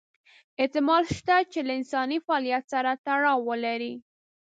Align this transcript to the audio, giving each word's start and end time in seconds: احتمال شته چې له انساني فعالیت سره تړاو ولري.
احتمال 0.61 1.03
شته 1.15 1.35
چې 1.51 1.59
له 1.67 1.73
انساني 1.79 2.17
فعالیت 2.25 2.63
سره 2.73 2.91
تړاو 3.05 3.39
ولري. 3.49 3.93